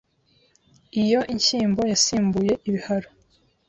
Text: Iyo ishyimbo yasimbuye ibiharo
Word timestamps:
Iyo 1.03 1.19
ishyimbo 1.35 1.81
yasimbuye 1.91 2.53
ibiharo 2.67 3.09